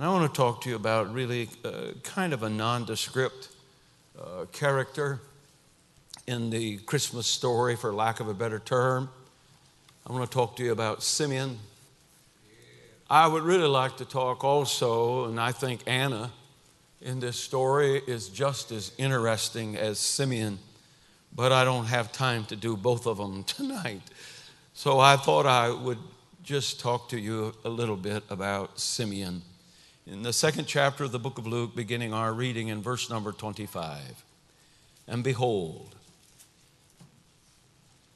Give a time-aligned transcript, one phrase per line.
[0.00, 3.50] And I want to talk to you about really uh, kind of a nondescript
[4.18, 5.20] uh, character
[6.26, 9.10] in the Christmas story, for lack of a better term.
[10.06, 11.58] I want to talk to you about Simeon.
[13.10, 16.30] I would really like to talk also, and I think Anna
[17.02, 20.60] in this story is just as interesting as Simeon,
[21.36, 24.00] but I don't have time to do both of them tonight.
[24.72, 25.98] So I thought I would
[26.42, 29.42] just talk to you a little bit about Simeon.
[30.06, 33.32] In the second chapter of the book of Luke, beginning our reading in verse number
[33.32, 34.24] 25.
[35.06, 35.94] And behold,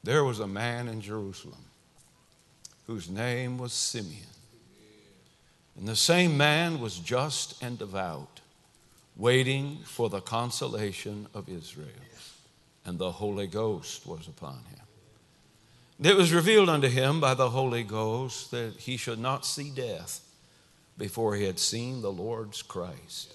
[0.03, 1.63] there was a man in Jerusalem
[2.87, 4.27] whose name was Simeon.
[5.77, 8.39] And the same man was just and devout,
[9.15, 11.87] waiting for the consolation of Israel.
[12.85, 16.07] And the Holy Ghost was upon him.
[16.07, 20.21] It was revealed unto him by the Holy Ghost that he should not see death
[20.97, 23.33] before he had seen the Lord's Christ.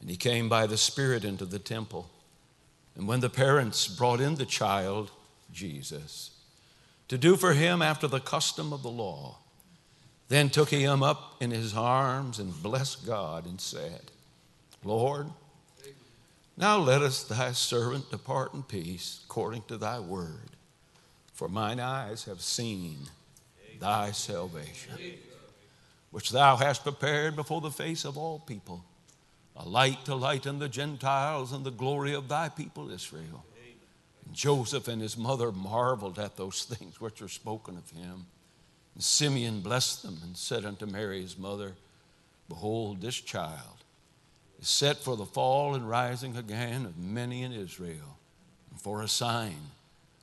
[0.00, 2.10] And he came by the Spirit into the temple.
[2.94, 5.10] And when the parents brought in the child,
[5.52, 6.30] Jesus,
[7.08, 9.38] to do for him after the custom of the law,
[10.28, 14.10] then took he him up in his arms and blessed God and said,
[14.82, 15.28] Lord,
[16.56, 20.50] now let us thy servant depart in peace according to thy word.
[21.32, 22.98] For mine eyes have seen
[23.78, 24.94] thy salvation,
[26.10, 28.84] which thou hast prepared before the face of all people,
[29.56, 33.44] a light to lighten the Gentiles and the glory of thy people Israel.
[34.24, 38.26] And Joseph and his mother marveled at those things which are spoken of him.
[38.94, 41.72] And Simeon blessed them and said unto Mary his mother,
[42.48, 43.84] Behold, this child
[44.60, 48.18] is set for the fall and rising again of many in Israel,
[48.70, 49.70] and for a sign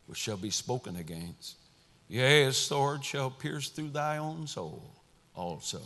[0.08, 1.56] which shall be spoken against.
[2.08, 5.03] Yea, a sword shall pierce through thy own soul
[5.36, 5.82] also,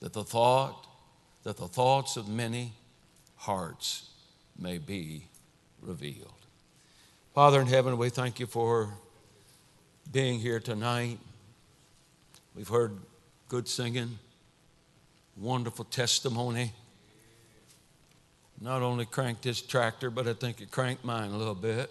[0.00, 0.86] that the thought,
[1.44, 2.72] that the thoughts of many
[3.36, 4.10] hearts
[4.58, 5.24] may be
[5.80, 6.34] revealed.
[7.34, 8.90] Father in heaven, we thank you for
[10.12, 11.18] being here tonight.
[12.54, 12.98] We've heard
[13.48, 14.18] good singing,
[15.36, 16.72] wonderful testimony.
[18.60, 21.90] Not only cranked his tractor, but I think it cranked mine a little bit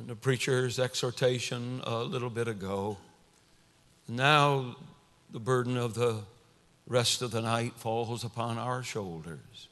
[0.00, 2.96] and the preacher's exhortation a little bit ago.
[4.08, 4.76] Now,
[5.32, 6.20] the burden of the
[6.86, 9.68] rest of the night falls upon our shoulders,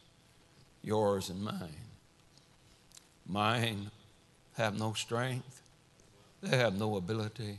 [0.82, 1.86] yours and mine.
[3.26, 3.90] Mine
[4.56, 5.62] have no strength,
[6.40, 7.58] they have no ability,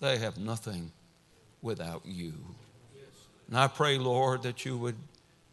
[0.00, 0.90] they have nothing
[1.62, 2.34] without you.
[3.48, 4.96] And I pray, Lord, that you would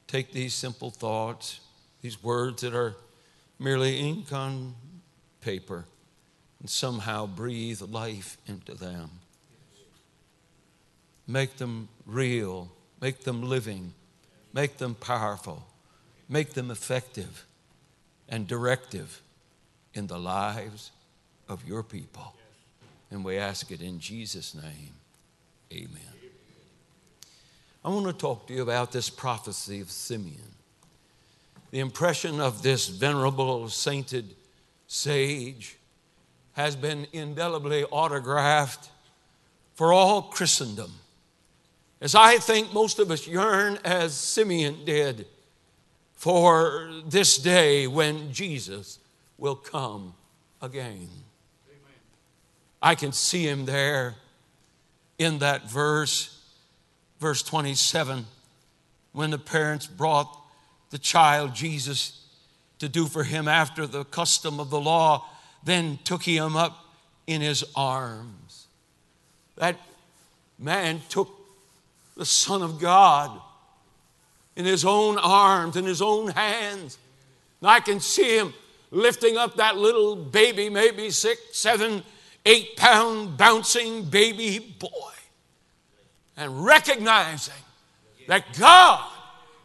[0.07, 1.59] take these simple thoughts,
[2.01, 2.95] these words that are
[3.59, 4.73] merely ink on
[5.41, 5.85] paper,
[6.59, 9.09] and somehow breathe life into them.
[11.31, 12.69] Make them real,
[13.00, 13.94] make them living,
[14.53, 15.66] make them powerful,
[16.28, 17.46] make them effective
[18.28, 19.22] and directive
[19.94, 20.92] in the lives
[21.47, 22.36] of your people.
[23.09, 24.94] And we ask it in Jesus' name.
[25.72, 26.02] Amen.
[27.86, 30.56] I want to talk to you about this prophecy of Simeon.
[31.72, 34.36] The impression of this venerable, sainted
[34.88, 35.78] sage
[36.53, 38.90] has been indelibly autographed
[39.75, 40.92] for all Christendom.
[42.01, 45.28] As I think most of us yearn, as Simeon did,
[46.16, 49.00] for this day when Jesus
[49.38, 50.13] will come
[50.62, 51.09] again.
[51.67, 52.00] Amen.
[52.81, 54.16] I can see him there
[55.17, 56.39] in that verse,
[57.19, 58.25] verse 27,
[59.13, 60.35] when the parents brought
[60.89, 62.25] the child Jesus
[62.79, 65.25] to do for him after the custom of the law
[65.63, 66.85] then took him up
[67.28, 68.68] in his arms.
[69.57, 69.78] That
[70.57, 71.29] man took
[72.21, 73.31] the Son of God
[74.55, 76.99] in his own arms, in his own hands.
[77.59, 78.53] And I can see him
[78.91, 82.03] lifting up that little baby, maybe six, seven,
[82.45, 85.13] eight pound bouncing baby boy,
[86.37, 87.55] and recognizing
[88.27, 89.03] that God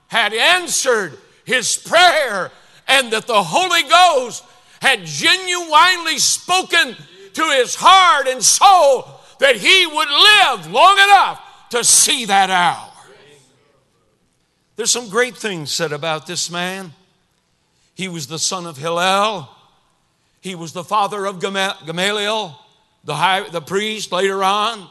[0.06, 2.50] had answered his prayer
[2.88, 4.42] and that the Holy Ghost
[4.80, 6.96] had genuinely spoken
[7.34, 12.92] to his heart and soul that he would live long enough to see that hour.
[14.76, 16.92] There's some great things said about this man.
[17.94, 19.48] He was the son of Hillel.
[20.40, 22.58] He was the father of Gamaliel,
[23.04, 24.88] the, high, the priest later on.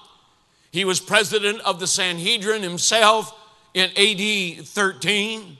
[0.71, 3.33] He was president of the Sanhedrin himself
[3.73, 5.57] in AD 13.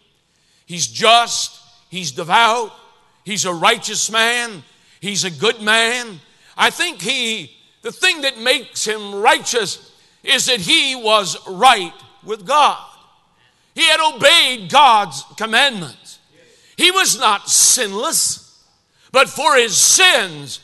[0.65, 2.71] He's just, he's devout,
[3.25, 4.63] He's a righteous man.
[5.01, 6.21] He's a good man.
[6.55, 7.51] I think he,
[7.81, 9.91] the thing that makes him righteous
[10.27, 11.93] is that he was right
[12.23, 12.83] with God.
[13.73, 16.19] He had obeyed God's commandments.
[16.77, 18.63] He was not sinless,
[19.11, 20.59] but for his sins,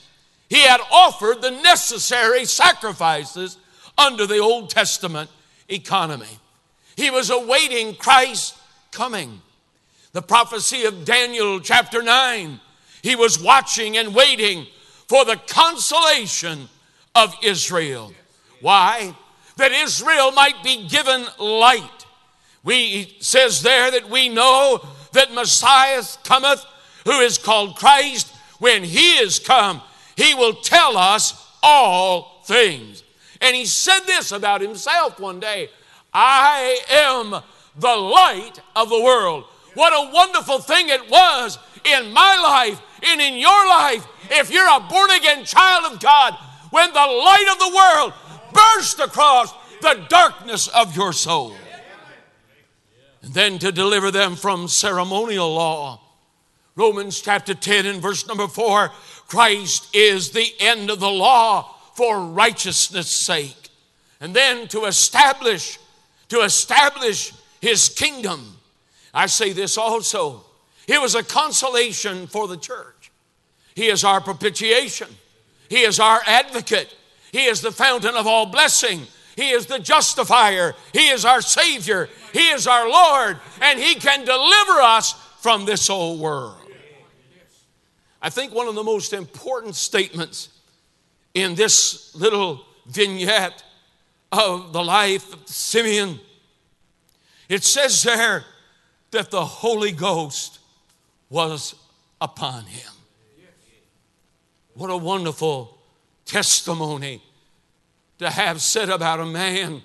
[0.49, 3.57] he had offered the necessary sacrifices
[3.97, 5.29] under the Old Testament
[5.69, 6.39] economy.
[6.95, 8.59] He was awaiting Christ's
[8.91, 9.41] coming.
[10.13, 12.59] The prophecy of Daniel, chapter 9,
[13.01, 14.67] he was watching and waiting
[15.07, 16.67] for the consolation
[17.15, 18.13] of Israel.
[18.59, 19.15] Why?
[19.57, 22.05] That Israel might be given light.
[22.63, 26.65] We says there that we know that Messiah cometh,
[27.05, 28.33] who is called Christ.
[28.59, 29.81] When he is come,
[30.15, 31.33] he will tell us
[31.63, 33.03] all things.
[33.39, 35.69] And he said this about himself one day
[36.13, 37.41] I am
[37.77, 39.45] the light of the world.
[39.73, 44.67] What a wonderful thing it was in my life and in your life if you're
[44.67, 46.35] a born again child of God
[46.69, 48.13] when the light of the world
[48.53, 51.55] burst across the darkness of your soul.
[53.23, 56.01] And then to deliver them from ceremonial law.
[56.75, 58.89] Romans chapter 10 and verse number 4
[59.27, 63.69] Christ is the end of the law for righteousness' sake.
[64.19, 65.79] And then to establish,
[66.29, 68.57] to establish his kingdom.
[69.13, 70.43] I say this also.
[70.87, 73.11] It was a consolation for the church.
[73.75, 75.07] He is our propitiation.
[75.69, 76.93] He is our advocate.
[77.31, 79.07] He is the fountain of all blessing.
[79.35, 80.75] He is the justifier.
[80.93, 82.09] He is our Savior.
[82.33, 83.39] He is our Lord.
[83.61, 86.57] And He can deliver us from this old world.
[88.21, 90.49] I think one of the most important statements
[91.33, 93.63] in this little vignette
[94.31, 96.19] of the life of Simeon,
[97.49, 98.45] it says there
[99.11, 100.59] that the Holy Ghost
[101.29, 101.75] was
[102.19, 102.91] upon him.
[104.73, 105.80] What a wonderful
[106.31, 107.21] testimony
[108.17, 109.81] to have said about a man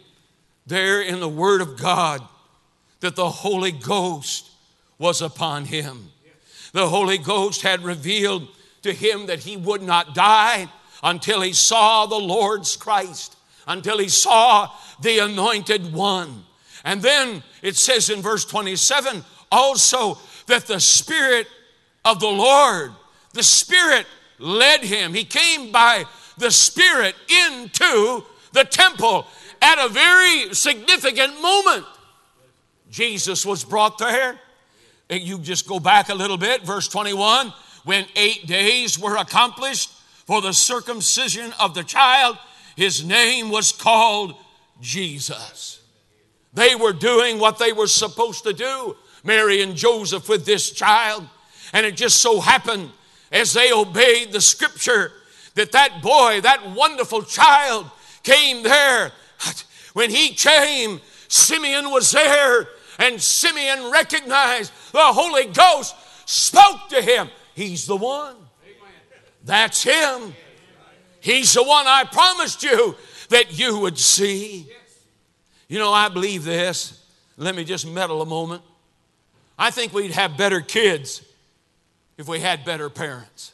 [0.65, 2.23] there in the Word of God
[3.01, 4.49] that the Holy Ghost
[4.97, 6.13] was upon him.
[6.73, 8.47] The Holy Ghost had revealed
[8.83, 10.69] to him that he would not die
[11.03, 14.71] until he saw the Lord's Christ, until he saw
[15.03, 16.45] the anointed one.
[16.85, 21.49] And then it says in verse 27 also that the Spirit
[22.05, 22.93] of the Lord,
[23.33, 24.07] the Spirit
[24.39, 25.13] led him.
[25.13, 26.05] He came by
[26.38, 29.27] the Spirit into the temple
[29.62, 31.85] at a very significant moment.
[32.91, 34.38] Jesus was brought there.
[35.09, 37.53] You just go back a little bit, verse 21
[37.87, 39.93] when eight days were accomplished
[40.27, 42.37] for the circumcision of the child,
[42.75, 44.35] his name was called
[44.81, 45.81] Jesus.
[46.53, 51.29] They were doing what they were supposed to do, Mary and Joseph with this child.
[51.73, 52.91] And it just so happened
[53.31, 55.12] as they obeyed the scripture
[55.56, 57.91] that that boy, that wonderful child,
[58.23, 59.12] came there.
[59.93, 62.69] When he came, Simeon was there,
[62.99, 65.94] and Simeon recognized the Holy Ghost
[66.26, 67.29] spoke to him.
[67.55, 68.37] He's the one.
[69.44, 70.35] That's him.
[71.20, 72.94] He's the one I promised you
[73.31, 74.70] that you would see.
[75.69, 77.02] You know, I believe this.
[77.37, 78.62] Let me just meddle a moment.
[79.59, 81.23] I think we'd have better kids
[82.19, 83.52] if we had better parents.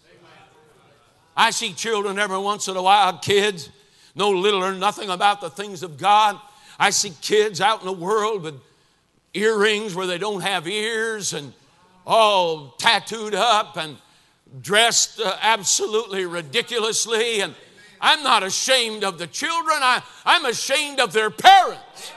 [1.37, 3.70] I see children every once in a while, kids,
[4.14, 6.38] know little or nothing about the things of God.
[6.79, 8.61] I see kids out in the world with
[9.34, 11.53] earrings where they don't have ears and
[12.06, 13.96] all tattooed up and
[14.60, 17.41] dressed uh, absolutely ridiculously.
[17.41, 17.55] And
[18.01, 22.12] I'm not ashamed of the children, I, I'm ashamed of their parents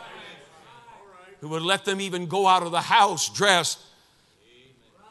[1.41, 3.79] who would let them even go out of the house dressed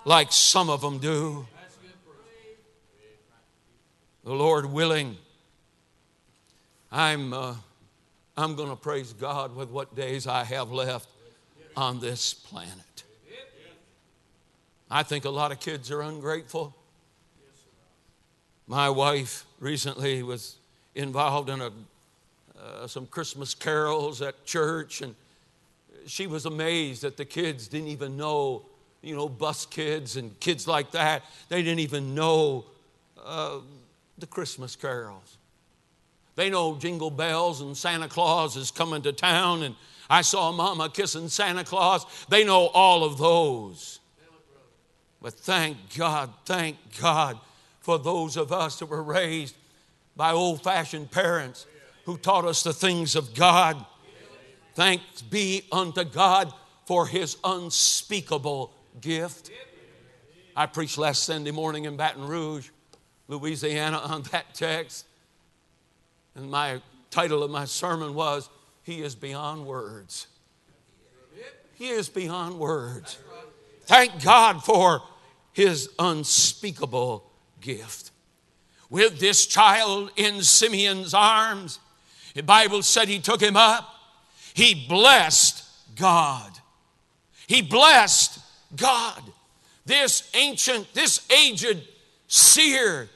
[0.04, 1.46] like some of them do.
[4.24, 5.18] The Lord willing,
[6.90, 7.56] I'm, uh,
[8.38, 11.10] I'm going to praise God with what days I have left
[11.76, 13.02] on this planet.
[14.90, 16.74] I think a lot of kids are ungrateful.
[18.66, 20.56] My wife recently was
[20.94, 21.70] involved in a,
[22.58, 25.14] uh, some Christmas carols at church, and
[26.06, 28.62] she was amazed that the kids didn't even know,
[29.02, 31.24] you know, bus kids and kids like that.
[31.50, 32.64] They didn't even know
[33.22, 33.58] uh,
[34.18, 35.38] the Christmas carols.
[36.36, 39.76] They know Jingle Bells and Santa Claus is coming to town, and
[40.10, 42.04] I saw Mama kissing Santa Claus.
[42.28, 44.00] They know all of those.
[45.22, 47.38] But thank God, thank God
[47.80, 49.54] for those of us that were raised
[50.16, 51.66] by old fashioned parents
[52.04, 53.84] who taught us the things of God.
[54.74, 56.52] Thanks be unto God
[56.86, 59.50] for his unspeakable gift.
[60.56, 62.68] I preached last Sunday morning in Baton Rouge,
[63.28, 65.06] Louisiana, on that text.
[66.34, 68.48] And my title of my sermon was,
[68.82, 70.26] He is Beyond Words.
[71.74, 73.18] He is beyond words.
[73.82, 75.02] Thank God for
[75.52, 77.24] his unspeakable
[77.60, 78.10] gift.
[78.90, 81.80] With this child in Simeon's arms,
[82.34, 83.88] the Bible said he took him up.
[84.54, 85.64] He blessed
[85.96, 86.52] God.
[87.46, 88.38] He blessed
[88.76, 89.22] God.
[89.84, 91.82] This ancient, this aged
[92.28, 93.08] seer,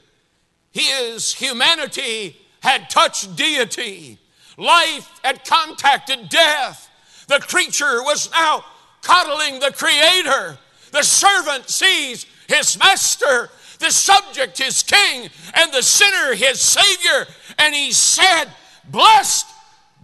[0.79, 4.17] his humanity had touched deity.
[4.57, 6.89] Life had contacted death.
[7.27, 8.65] The creature was now
[9.01, 10.57] coddling the creator.
[10.91, 17.27] The servant sees his master, the subject his king, and the sinner his savior.
[17.57, 18.45] And he said,
[18.89, 19.45] Blessed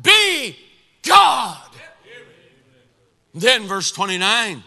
[0.01, 0.55] be
[1.01, 1.57] God.
[3.33, 4.63] Then, verse 29,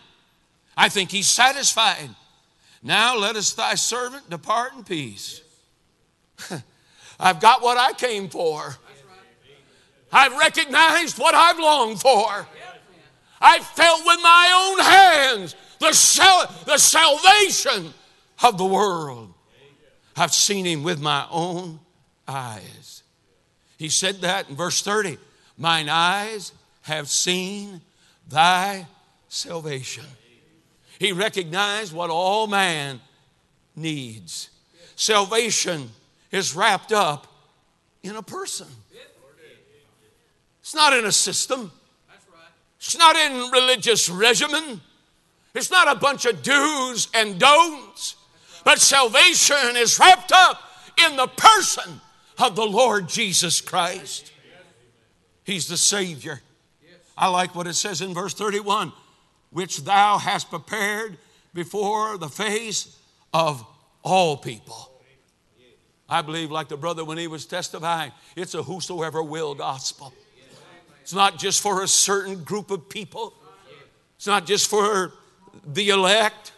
[0.76, 2.10] I think he's satisfied.
[2.82, 5.40] Now let us thy servant depart in peace.
[7.20, 8.76] I've got what I came for.
[10.12, 12.46] I've recognized what I've longed for.
[13.40, 17.92] I've felt with my own hands the, sal- the salvation
[18.42, 19.32] of the world.
[20.16, 21.78] I've seen him with my own
[22.26, 23.02] eyes.
[23.76, 25.18] He said that in verse 30
[25.56, 26.52] Mine eyes
[26.82, 27.80] have seen
[28.28, 28.86] thy
[29.28, 30.04] salvation.
[31.00, 33.00] He recognized what all man
[33.74, 34.50] needs.
[34.94, 35.90] Salvation
[36.30, 37.26] is wrapped up
[38.02, 38.66] in a person.
[40.60, 41.72] It's not in a system.
[42.78, 44.80] It's not in religious regimen.
[45.54, 48.16] It's not a bunch of do's and don'ts.
[48.64, 50.60] But salvation is wrapped up
[51.06, 52.00] in the person
[52.38, 54.32] of the Lord Jesus Christ.
[55.44, 56.42] He's the Savior.
[57.16, 58.92] I like what it says in verse 31
[59.50, 61.16] which thou hast prepared
[61.54, 62.96] before the face
[63.32, 63.64] of
[64.02, 64.87] all people.
[66.08, 70.12] I believe, like the brother when he was testifying, it's a whosoever will gospel.
[71.02, 73.34] It's not just for a certain group of people,
[74.16, 75.12] it's not just for
[75.66, 76.52] the elect,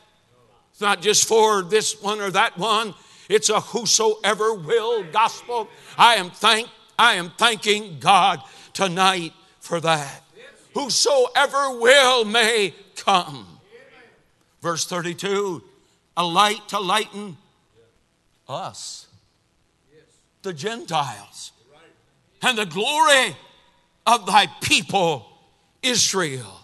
[0.72, 2.94] it's not just for this one or that one.
[3.28, 5.68] It's a whosoever will gospel.
[5.96, 8.40] I am thank I am thanking God
[8.72, 10.22] tonight for that.
[10.74, 13.46] Whosoever will may come.
[14.60, 15.62] Verse 32
[16.16, 17.36] a light to lighten
[18.48, 19.06] us,
[20.42, 21.52] the Gentiles,
[22.42, 23.36] and the glory
[24.06, 25.26] of thy people,
[25.82, 26.60] Israel.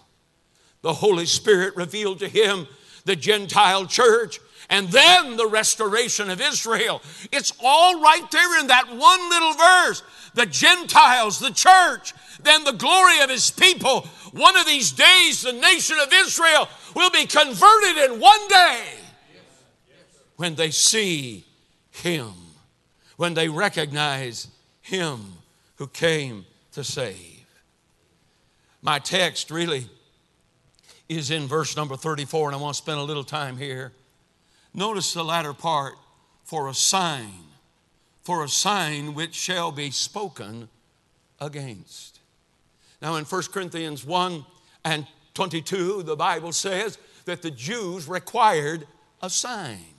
[0.81, 2.67] The Holy Spirit revealed to him
[3.05, 7.01] the Gentile church and then the restoration of Israel.
[7.31, 10.03] It's all right there in that one little verse.
[10.33, 14.01] The Gentiles, the church, then the glory of his people.
[14.33, 18.83] One of these days, the nation of Israel will be converted in one day
[20.35, 21.45] when they see
[21.89, 22.31] him,
[23.17, 24.47] when they recognize
[24.81, 25.33] him
[25.75, 27.45] who came to save.
[28.81, 29.87] My text really
[31.09, 33.91] is in verse number 34, and I want to spend a little time here.
[34.73, 35.95] Notice the latter part
[36.43, 37.33] for a sign,
[38.23, 40.69] for a sign which shall be spoken
[41.41, 42.19] against.
[43.01, 44.45] Now, in 1 Corinthians 1
[44.85, 48.87] and 22, the Bible says that the Jews required
[49.21, 49.96] a sign.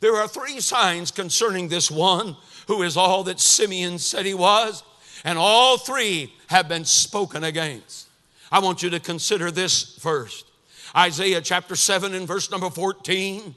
[0.00, 4.82] There are three signs concerning this one who is all that Simeon said he was,
[5.24, 8.08] and all three have been spoken against.
[8.50, 10.46] I want you to consider this first.
[10.96, 13.54] Isaiah chapter 7 and verse number 14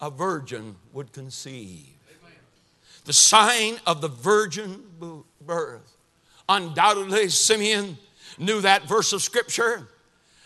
[0.00, 1.86] a virgin would conceive.
[3.04, 4.82] The sign of the virgin
[5.40, 5.96] birth.
[6.48, 7.98] Undoubtedly, Simeon
[8.38, 9.88] knew that verse of scripture.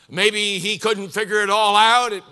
[0.09, 2.13] Maybe he couldn't figure it all out.
[2.13, 2.25] It,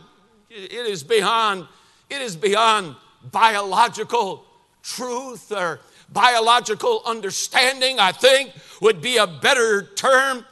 [0.50, 1.66] it is beyond,
[2.12, 2.96] it is beyond
[3.30, 4.44] biological
[4.82, 5.80] truth or
[6.12, 10.44] biological understanding, I think, would be a better term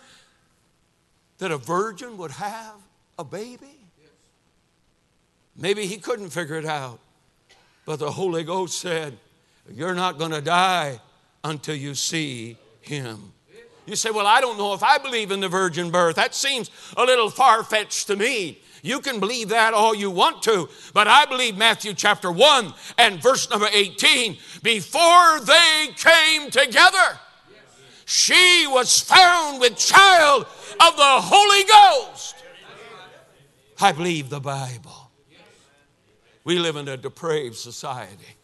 [1.39, 2.75] that a virgin would have
[3.19, 3.81] a baby?
[5.57, 7.01] Maybe he couldn't figure it out.
[7.85, 9.19] But the Holy Ghost said,
[9.71, 11.01] You're not going to die
[11.45, 13.33] until you see him.
[13.91, 16.15] You say, Well, I don't know if I believe in the virgin birth.
[16.15, 18.61] That seems a little far fetched to me.
[18.83, 23.21] You can believe that all you want to, but I believe Matthew chapter 1 and
[23.21, 27.19] verse number 18 before they came together,
[28.07, 32.37] she was found with child of the Holy Ghost.
[33.81, 35.11] I believe the Bible.
[36.45, 38.37] We live in a depraved society.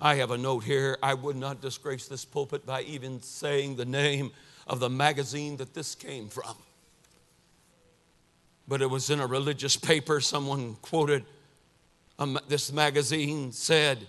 [0.00, 0.96] I have a note here.
[1.02, 4.30] I would not disgrace this pulpit by even saying the name
[4.66, 6.54] of the magazine that this came from.
[8.68, 10.20] But it was in a religious paper.
[10.20, 11.24] Someone quoted
[12.18, 14.06] um, this magazine said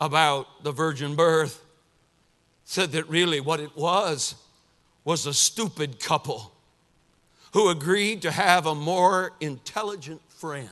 [0.00, 1.62] about the virgin birth,
[2.64, 4.34] said that really what it was
[5.04, 6.52] was a stupid couple
[7.52, 10.68] who agreed to have a more intelligent friend.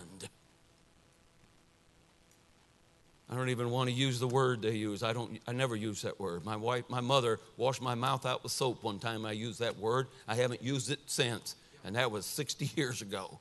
[3.35, 5.03] I don't even want to use the word they use.
[5.03, 6.45] I don't I never use that word.
[6.45, 9.77] My wife, my mother washed my mouth out with soap one time I used that
[9.77, 10.07] word.
[10.29, 13.41] I haven't used it since, and that was 60 years ago.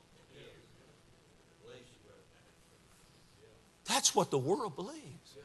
[3.84, 5.36] That's what the world believes.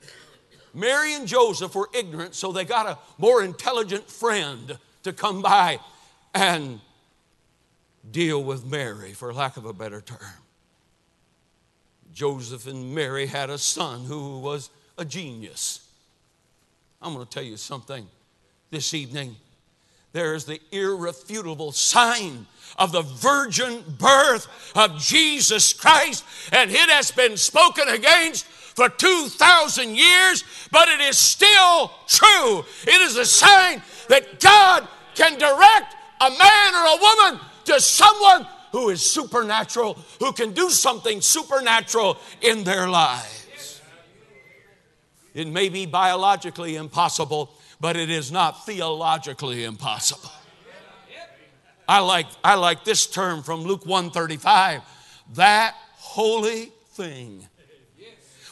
[0.73, 5.79] Mary and Joseph were ignorant, so they got a more intelligent friend to come by
[6.33, 6.79] and
[8.09, 10.17] deal with Mary, for lack of a better term.
[12.13, 15.87] Joseph and Mary had a son who was a genius.
[17.01, 18.07] I'm going to tell you something
[18.71, 19.35] this evening.
[20.11, 22.47] There is the irrefutable sign
[22.77, 29.95] of the virgin birth of Jesus Christ, and it has been spoken against for 2,000
[29.95, 32.65] years, but it is still true.
[32.87, 38.47] It is a sign that God can direct a man or a woman to someone
[38.71, 43.81] who is supernatural, who can do something supernatural in their lives.
[45.33, 50.31] It may be biologically impossible, but it is not theologically impossible.
[51.87, 54.81] I like, I like this term from Luke 135
[55.35, 57.47] that holy thing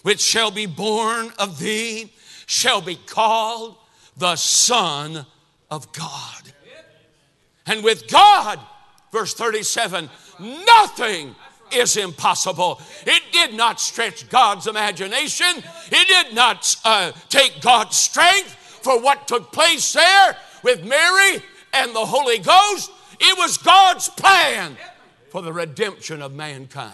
[0.03, 2.13] which shall be born of thee
[2.45, 3.75] shall be called
[4.15, 5.25] the Son
[5.69, 6.41] of God.
[7.65, 8.59] And with God,
[9.17, 10.09] verse 37,
[10.39, 11.35] nothing
[11.71, 12.79] is impossible.
[13.05, 19.27] It did not stretch God's imagination, it did not uh, take God's strength for what
[19.27, 21.41] took place there with Mary
[21.73, 22.91] and the Holy Ghost.
[23.19, 24.77] It was God's plan
[25.29, 26.93] for the redemption of mankind.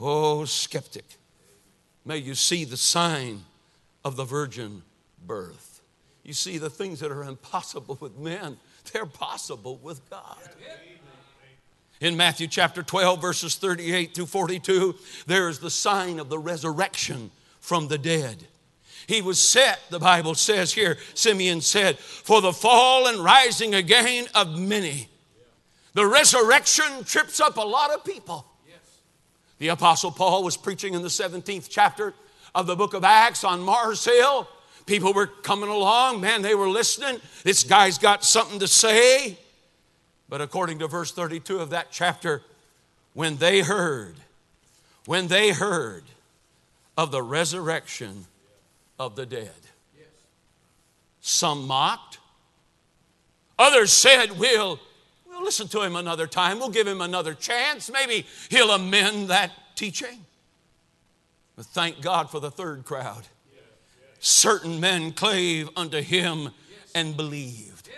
[0.00, 1.04] Oh, skeptic,
[2.04, 3.44] may you see the sign
[4.04, 4.82] of the virgin
[5.24, 5.72] birth.
[6.24, 8.56] You see, the things that are impossible with men,
[8.92, 10.38] they're possible with God.
[12.00, 17.30] In Matthew chapter 12, verses 38 through 42, there is the sign of the resurrection
[17.60, 18.48] from the dead.
[19.06, 24.26] He was set, the Bible says here, Simeon said, for the fall and rising again
[24.34, 25.08] of many.
[25.94, 28.46] The resurrection trips up a lot of people.
[29.58, 32.14] The Apostle Paul was preaching in the 17th chapter
[32.52, 34.48] of the book of Acts on Mars Hill.
[34.86, 37.20] People were coming along, man, they were listening.
[37.44, 39.38] This guy's got something to say.
[40.28, 42.42] But according to verse 32 of that chapter,
[43.14, 44.14] when they heard,
[45.06, 46.04] when they heard
[46.96, 48.26] of the resurrection
[48.98, 49.50] of the dead,
[51.20, 52.18] some mocked,
[53.58, 54.80] others said, We'll
[55.32, 56.58] We'll listen to him another time.
[56.58, 57.90] We'll give him another chance.
[57.90, 60.24] Maybe he'll amend that teaching.
[61.56, 63.24] But thank God for the third crowd.
[64.24, 66.50] Certain men clave unto him
[66.94, 67.90] and believed.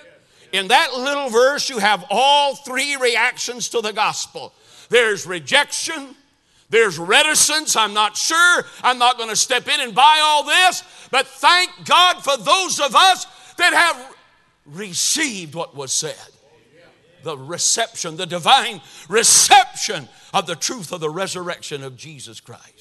[0.52, 4.54] In that little verse, you have all three reactions to the gospel
[4.88, 6.14] there's rejection,
[6.70, 7.74] there's reticence.
[7.74, 8.64] I'm not sure.
[8.82, 10.82] I'm not going to step in and buy all this.
[11.10, 14.16] But thank God for those of us that have
[14.66, 16.16] received what was said
[17.22, 22.73] the reception, the divine reception of the truth of the resurrection of Jesus Christ.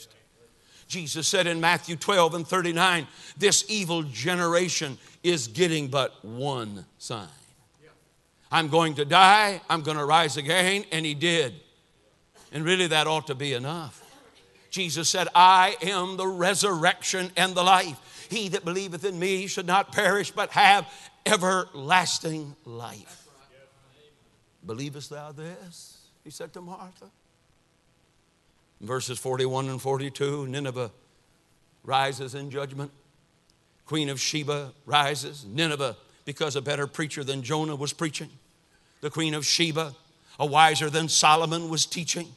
[0.93, 7.27] Jesus said in Matthew 12 and 39, this evil generation is getting but one sign.
[8.51, 11.55] I'm going to die, I'm going to rise again, and he did.
[12.51, 14.03] And really, that ought to be enough.
[14.69, 18.27] Jesus said, I am the resurrection and the life.
[18.29, 20.87] He that believeth in me should not perish, but have
[21.25, 23.27] everlasting life.
[24.63, 25.97] Believest thou this?
[26.23, 27.09] He said to Martha.
[28.87, 30.91] Verses 41 and 42, Nineveh
[31.83, 32.91] rises in judgment.
[33.85, 35.45] Queen of Sheba rises.
[35.45, 38.29] Nineveh, because a better preacher than Jonah was preaching.
[39.01, 39.93] The Queen of Sheba,
[40.39, 42.27] a wiser than Solomon, was teaching.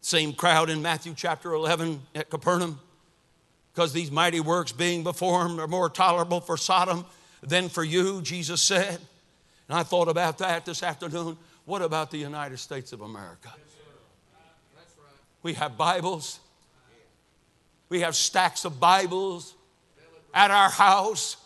[0.00, 2.80] Same crowd in Matthew chapter 11 at Capernaum.
[3.72, 7.06] Because these mighty works being performed are more tolerable for Sodom
[7.42, 9.00] than for you, Jesus said.
[9.68, 11.36] And I thought about that this afternoon.
[11.64, 13.52] What about the United States of America?
[15.42, 16.38] We have Bibles.
[17.88, 19.54] We have stacks of Bibles
[20.32, 21.36] at our house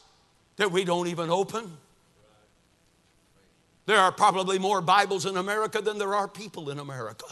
[0.57, 1.77] that we don't even open.
[3.87, 7.27] There are probably more Bibles in America than there are people in America.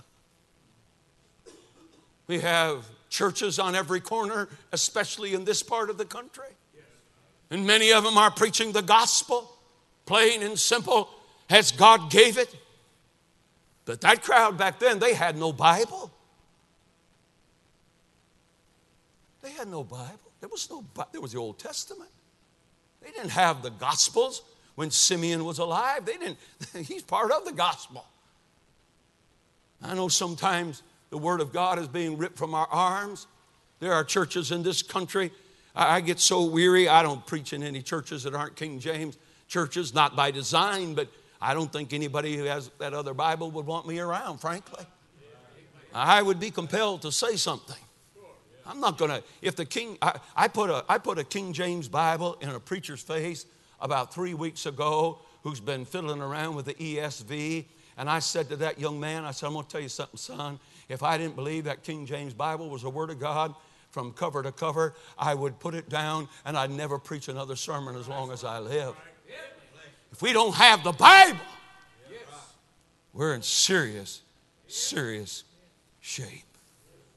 [2.26, 6.48] We have churches on every corner, especially in this part of the country.
[7.50, 9.50] And many of them are preaching the gospel
[10.06, 11.10] plain and simple
[11.50, 12.54] as God gave it.
[13.84, 16.10] But that crowd back then, they had no Bible.
[19.44, 20.32] They had no Bible.
[20.40, 22.10] There was no there was the Old Testament.
[23.02, 24.42] They didn't have the Gospels
[24.74, 26.06] when Simeon was alive.
[26.06, 26.38] They didn't,
[26.86, 28.06] he's part of the gospel.
[29.82, 33.26] I know sometimes the Word of God is being ripped from our arms.
[33.80, 35.30] There are churches in this country.
[35.76, 36.88] I get so weary.
[36.88, 41.08] I don't preach in any churches that aren't King James churches, not by design, but
[41.40, 44.86] I don't think anybody who has that other Bible would want me around, frankly.
[45.92, 47.83] I would be compelled to say something.
[48.66, 51.52] I'm not going to, if the king, I, I, put a, I put a King
[51.52, 53.46] James Bible in a preacher's face
[53.80, 57.66] about three weeks ago who's been fiddling around with the ESV.
[57.96, 60.16] And I said to that young man, I said, I'm going to tell you something,
[60.16, 60.58] son.
[60.88, 63.54] If I didn't believe that King James Bible was the Word of God
[63.90, 67.96] from cover to cover, I would put it down and I'd never preach another sermon
[67.96, 68.94] as long as I live.
[70.10, 71.40] If we don't have the Bible,
[73.12, 74.22] we're in serious,
[74.66, 75.44] serious
[76.00, 76.43] shape.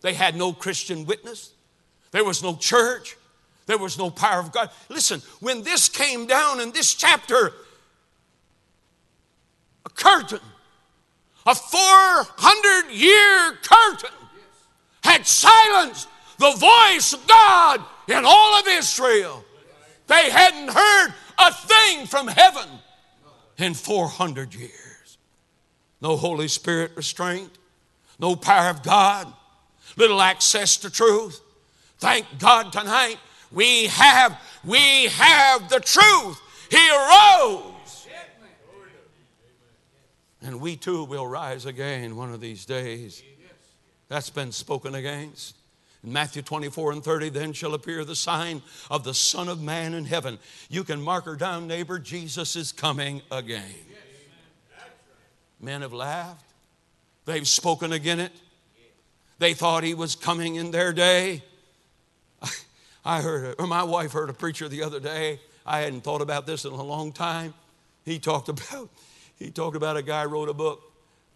[0.07, 1.51] They had no Christian witness,
[2.11, 3.17] there was no church,
[3.65, 4.69] there was no power of God.
[4.87, 7.51] Listen, when this came down in this chapter,
[9.85, 10.39] a curtain,
[11.45, 14.15] a 400 year curtain,
[15.03, 16.07] had silenced
[16.39, 19.43] the voice of God in all of Israel.
[20.07, 22.69] They hadn't heard a thing from heaven
[23.57, 25.17] in 400 years.
[25.99, 27.51] No Holy Spirit restraint,
[28.19, 29.33] no power of God,
[29.97, 31.41] little access to truth.
[31.97, 33.17] Thank God tonight
[33.51, 36.39] we have, we have the truth.
[36.69, 38.07] He arose.
[40.41, 43.21] And we too will rise again one of these days.
[44.07, 45.55] That's been spoken against.
[46.03, 49.93] In Matthew 24 and 30, then shall appear the sign of the Son of Man
[49.93, 50.37] in heaven.
[50.69, 51.99] You can mark her down, neighbor.
[51.99, 53.63] Jesus is coming again.
[55.59, 56.45] Men have laughed,
[57.25, 58.31] they've spoken again it.
[59.39, 61.43] They thought he was coming in their day.
[63.05, 65.39] I heard, it, or my wife heard a preacher the other day.
[65.65, 67.53] I hadn't thought about this in a long time.
[68.03, 68.89] He talked about,
[69.37, 70.81] he talked about a guy wrote a book,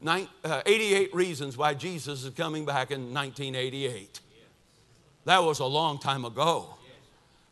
[0.05, 4.19] uh, 88 Reasons Why Jesus is Coming Back in 1988.
[5.25, 6.75] That was a long time ago.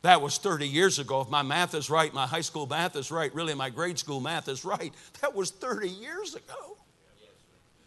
[0.02, 1.22] That was 30 years ago.
[1.22, 4.22] If my math is right, my high school math is right, really my grade school
[4.22, 4.94] math is right.
[5.22, 6.78] That was 30 years ago.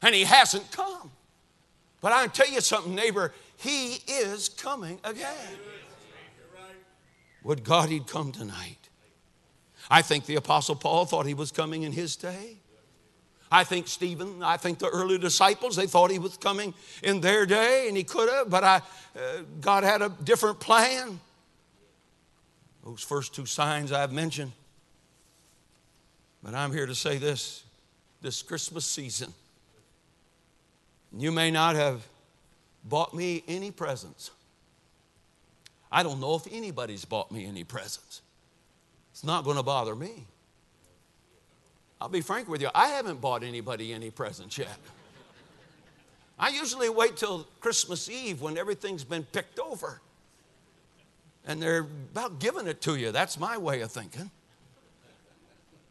[0.03, 1.11] And he hasn't come.
[2.03, 5.57] But I tell you something, neighbor, he is coming again.
[7.45, 8.77] Would God he'd come tonight?
[9.89, 12.57] I think the Apostle Paul thought he was coming in his day.
[13.51, 17.45] I think Stephen, I think the early disciples, they thought he was coming in their
[17.45, 21.21] day, and he could have, but I, uh, God had a different plan.
[22.85, 24.53] Those first two signs I've mentioned.
[26.43, 27.63] But I'm here to say this
[28.23, 29.35] this Christmas season,
[31.17, 32.07] you may not have
[32.85, 34.31] bought me any presents.
[35.91, 38.23] I don't know if anybody's bought me any presents.
[39.13, 40.27] It's not going to bother me.
[42.01, 44.77] I'll be frank with you, I haven't bought anybody any presents yet.
[46.39, 50.01] I usually wait till Christmas Eve when everything's been picked over
[51.47, 53.13] and they're about giving it to you.
[53.13, 54.31] That's my way of thinking.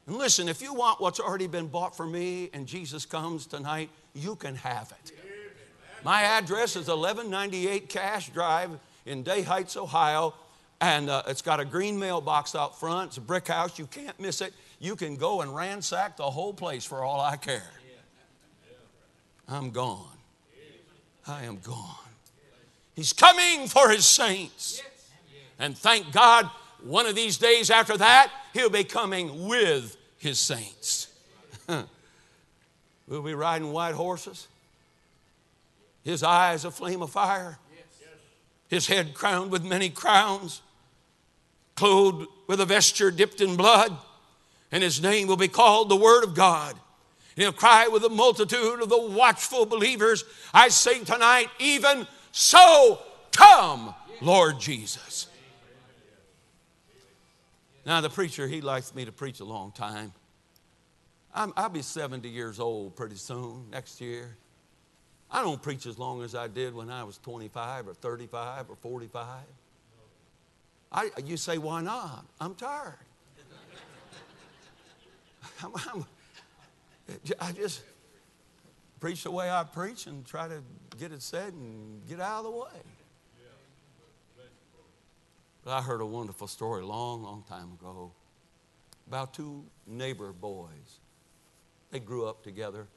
[0.08, 3.90] And listen, if you want what's already been bought for me and Jesus comes tonight,
[4.14, 5.12] you can have it.
[6.04, 8.72] My address is 1198 Cash Drive
[9.06, 10.34] in Day Heights, Ohio,
[10.80, 13.10] and uh, it's got a green mailbox out front.
[13.10, 13.78] It's a brick house.
[13.78, 14.54] You can't miss it.
[14.80, 17.72] You can go and ransack the whole place for all I care.
[19.48, 20.08] I'm gone.
[21.28, 21.96] I am gone.
[22.96, 24.82] He's coming for his saints.
[25.60, 26.50] And thank God,
[26.84, 31.08] one of these days after that, he'll be coming with his saints.
[33.08, 34.48] we'll be riding white horses,
[36.04, 37.58] his eyes a flame of fire,
[38.67, 40.62] his head crowned with many crowns,
[41.76, 43.98] clothed with a vesture dipped in blood
[44.72, 46.72] and his name will be called the Word of God.
[47.36, 50.24] And he'll cry with the multitude of the watchful believers.
[50.54, 53.02] I say tonight, even so,
[53.36, 55.28] come, Lord Jesus.
[57.86, 60.13] Now, the preacher, he likes me to preach a long time.
[61.34, 64.38] i will be 70 years old pretty soon, next year.
[65.32, 68.76] I don't preach as long as I did when I was 25 or 35 or
[68.76, 69.26] 45.
[70.91, 72.26] I, you say, why not?
[72.39, 72.96] I'm tired.
[75.63, 76.06] I'm, I'm,
[77.39, 77.84] I just
[79.00, 80.62] preach the way I preach and try to
[81.00, 82.82] get it said and get out of the way.
[85.63, 88.12] But I heard a wonderful story a long, long time ago
[89.08, 91.00] about two neighbor boys.
[91.91, 92.88] They grew up together.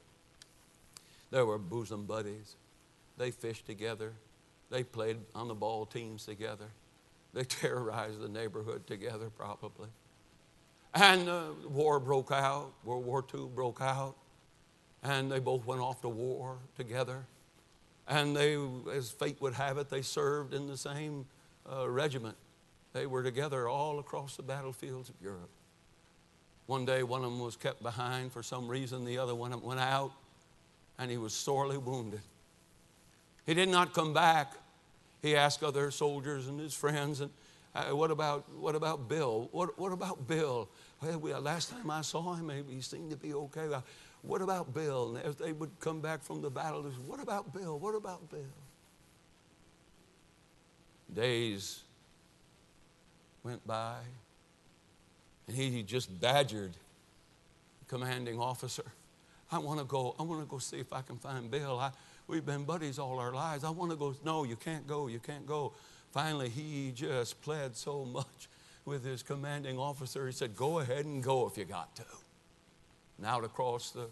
[1.29, 2.55] They were bosom buddies.
[3.17, 4.13] They fished together.
[4.69, 6.67] They played on the ball teams together.
[7.33, 9.89] They terrorized the neighborhood together, probably.
[10.93, 14.15] And uh, war broke out, World War II broke out,
[15.03, 17.25] and they both went off to war together.
[18.07, 18.57] And they,
[18.93, 21.25] as fate would have it, they served in the same
[21.69, 22.37] uh, regiment.
[22.95, 25.49] They were together all across the battlefields of Europe.
[26.65, 29.81] One day, one of them was kept behind for some reason, the other one went
[29.81, 30.13] out,
[30.97, 32.21] and he was sorely wounded.
[33.45, 34.53] He did not come back.
[35.21, 37.31] He asked other soldiers and his friends, and
[37.75, 39.49] uh, what about what about Bill?
[39.51, 40.69] What, what about Bill?
[41.01, 43.67] Well, we, last time I saw him, he seemed to be okay.
[44.21, 45.17] What about Bill?
[45.17, 47.77] And they would come back from the battle, what about Bill?
[47.77, 48.39] What about Bill?
[51.13, 51.81] Days
[53.45, 53.97] went by,
[55.47, 58.83] and he just badgered the commanding officer.
[59.51, 60.15] I want to go.
[60.19, 61.79] I want to go see if I can find Bill.
[61.79, 61.91] I,
[62.27, 63.63] we've been buddies all our lives.
[63.63, 64.15] I want to go.
[64.25, 65.05] No, you can't go.
[65.05, 65.73] You can't go.
[66.11, 68.49] Finally, he just pled so much
[68.85, 70.25] with his commanding officer.
[70.25, 72.05] He said, Go ahead and go if you got to.
[73.17, 74.07] And out across the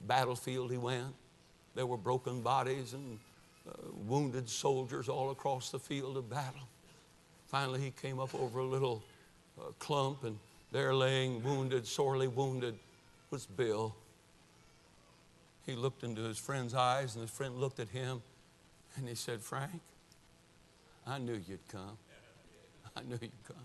[0.00, 1.14] battlefield he went.
[1.76, 3.18] There were broken bodies and
[3.68, 3.72] uh,
[4.06, 6.68] wounded soldiers all across the field of battle.
[7.46, 9.02] Finally, he came up over a little
[9.60, 10.38] uh, clump, and
[10.72, 12.76] there laying wounded, sorely wounded,
[13.30, 13.94] was Bill.
[15.66, 18.22] He looked into his friend's eyes, and his friend looked at him,
[18.96, 19.80] and he said, Frank,
[21.06, 21.96] I knew you'd come.
[22.96, 23.56] I knew you'd come.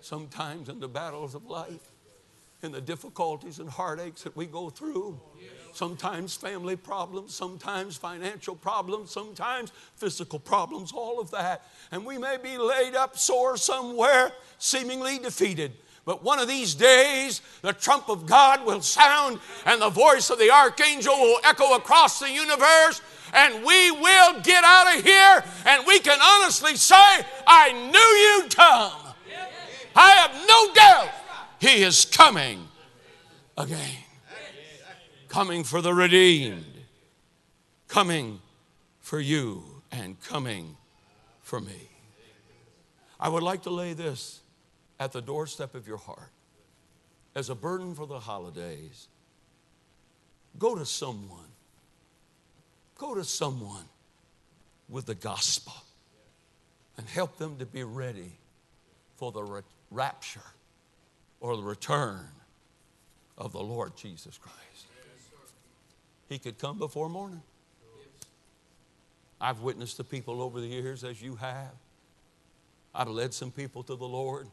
[0.00, 1.90] Sometimes in the battles of life,
[2.62, 5.20] in the difficulties and heartaches that we go through,
[5.72, 11.66] sometimes family problems, sometimes financial problems, sometimes physical problems, all of that.
[11.90, 15.72] And we may be laid up sore somewhere, seemingly defeated.
[16.06, 20.38] But one of these days, the trump of God will sound and the voice of
[20.38, 23.02] the archangel will echo across the universe,
[23.34, 26.94] and we will get out of here and we can honestly say,
[27.46, 28.92] I knew you'd come.
[29.96, 31.25] I have no doubt
[31.58, 32.66] he is coming
[33.56, 33.96] again.
[35.28, 36.64] Coming for the redeemed,
[37.88, 38.40] coming
[39.00, 40.76] for you, and coming
[41.42, 41.90] for me.
[43.20, 44.40] I would like to lay this
[44.98, 46.30] at the doorstep of your heart
[47.34, 49.08] as a burden for the holidays.
[50.58, 51.50] Go to someone.
[52.96, 53.84] Go to someone
[54.88, 55.74] with the gospel
[56.96, 58.32] and help them to be ready
[59.16, 60.40] for the rapture
[61.46, 62.26] or the return
[63.38, 64.86] of the Lord Jesus Christ.
[66.28, 67.40] He could come before morning.
[69.40, 71.70] I've witnessed the people over the years as you have.
[72.92, 74.48] I've led some people to the Lord.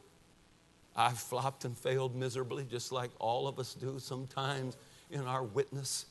[0.94, 4.76] I've flopped and failed miserably, just like all of us do sometimes
[5.10, 6.06] in our witness.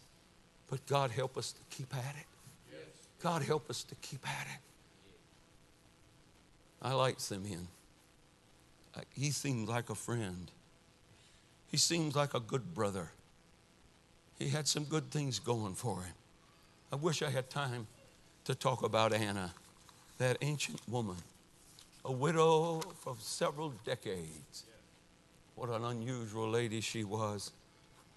[0.69, 2.25] But God help us to keep at it.
[3.21, 4.59] God help us to keep at it.
[6.81, 7.69] I like Simeon.
[9.15, 10.51] He seemed like a friend.
[11.73, 13.09] He seems like a good brother.
[14.37, 16.13] He had some good things going for him.
[16.91, 17.87] I wish I had time
[18.45, 19.51] to talk about Anna,
[20.19, 21.15] that ancient woman,
[22.05, 24.65] a widow for several decades.
[25.55, 27.51] What an unusual lady she was.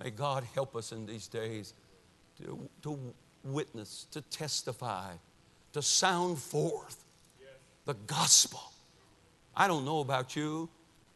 [0.05, 1.73] May God help us in these days
[2.42, 2.99] to, to
[3.42, 5.12] witness, to testify,
[5.73, 7.03] to sound forth
[7.87, 8.61] the gospel.
[9.57, 10.69] I don't know about you,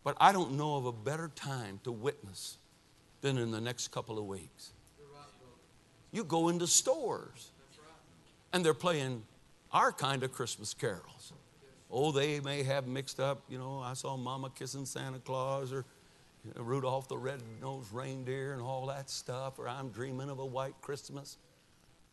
[0.04, 2.58] but I don't know of a better time to witness
[3.20, 4.72] than in the next couple of weeks.
[6.12, 7.50] You go into stores
[8.52, 9.22] and they're playing
[9.72, 11.32] our kind of Christmas carols.
[11.90, 15.84] Oh, they may have mixed up, you know, I saw Mama kissing Santa Claus or
[16.44, 20.46] you know, Rudolph the red-nosed reindeer and all that stuff, or I'm dreaming of a
[20.46, 21.36] white Christmas.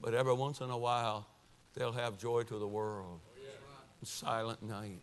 [0.01, 1.27] But every once in a while,
[1.73, 3.19] they'll have joy to the world.
[4.03, 5.01] Silent night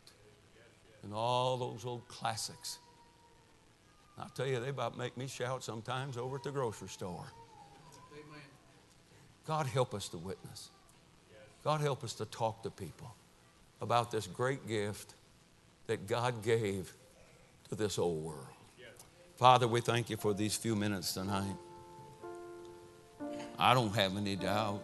[1.05, 2.79] and all those old classics.
[4.19, 7.27] I'll tell you, they about make me shout sometimes over at the grocery store.
[9.47, 10.71] God help us to witness.
[11.63, 13.15] God help us to talk to people
[13.81, 15.15] about this great gift
[15.87, 16.93] that God gave
[17.69, 18.47] to this old world.
[19.37, 21.57] Father, we thank you for these few minutes tonight.
[23.59, 24.81] I don't have any doubt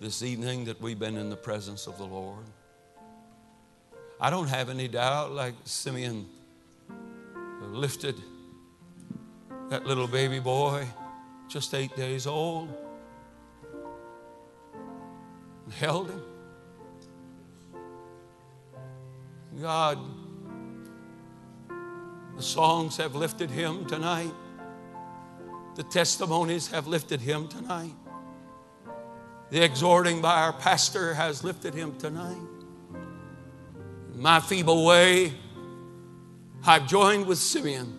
[0.00, 2.44] this evening that we've been in the presence of the Lord.
[4.18, 6.26] I don't have any doubt, like Simeon
[7.76, 8.16] lifted
[9.68, 10.86] that little baby boy,
[11.48, 12.72] just eight days old,
[15.64, 16.22] and held him.
[19.60, 19.98] God,
[22.36, 24.32] the songs have lifted him tonight.
[25.74, 27.94] The testimonies have lifted him tonight.
[29.50, 32.55] The exhorting by our pastor has lifted him tonight
[34.16, 35.32] my feeble way,
[36.66, 37.92] I've joined with Simeon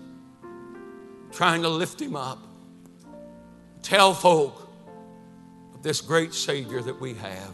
[1.31, 2.39] trying to lift him up.
[3.83, 4.67] Tell folk
[5.75, 7.53] of this great Savior that we have,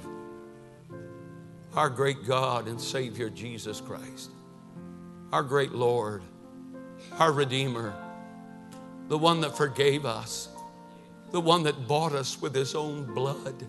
[1.76, 4.32] our great God and Savior Jesus Christ,
[5.34, 6.24] our great Lord,
[7.20, 7.94] our Redeemer,
[9.10, 10.48] the one that forgave us,
[11.32, 13.68] the one that bought us with his own blood